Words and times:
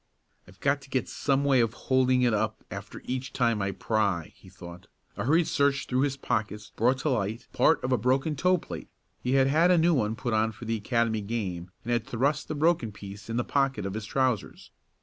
"I've 0.47 0.59
got 0.61 0.81
to 0.81 0.89
get 0.89 1.07
some 1.07 1.43
way 1.43 1.59
of 1.59 1.73
holding 1.75 2.23
it 2.23 2.33
up 2.33 2.63
after 2.71 3.03
each 3.05 3.33
time 3.33 3.61
I 3.61 3.71
pry," 3.71 4.33
he 4.35 4.49
thought. 4.49 4.87
A 5.15 5.25
hurried 5.25 5.45
search 5.45 5.85
through 5.85 5.99
his 6.01 6.17
pockets 6.17 6.71
brought 6.75 6.97
to 7.01 7.09
light 7.09 7.47
part 7.53 7.83
of 7.83 7.91
a 7.91 7.99
broken 7.99 8.35
toe 8.35 8.57
plate. 8.57 8.89
He 9.21 9.33
had 9.33 9.45
had 9.45 9.69
a 9.69 9.77
new 9.77 9.93
one 9.93 10.15
put 10.15 10.33
on 10.33 10.53
for 10.53 10.65
the 10.65 10.75
Academy 10.77 11.21
game, 11.21 11.69
and 11.83 11.91
had 11.93 12.07
thrust 12.07 12.47
the 12.47 12.55
broken 12.55 12.91
piece 12.91 13.29
in 13.29 13.37
the 13.37 13.43
pocket 13.43 13.85
of 13.85 13.93
his 13.93 14.05
trousers. 14.07 14.71